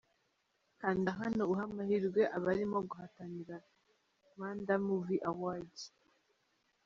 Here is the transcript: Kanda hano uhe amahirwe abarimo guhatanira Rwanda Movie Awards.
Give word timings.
Kanda 0.79 1.09
hano 1.19 1.41
uhe 1.51 1.61
amahirwe 1.69 2.21
abarimo 2.37 2.77
guhatanira 2.89 3.55
Rwanda 4.31 4.73
Movie 4.85 5.23
Awards. 5.31 5.81